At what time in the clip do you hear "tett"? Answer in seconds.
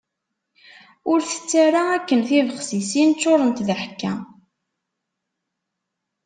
1.29-1.51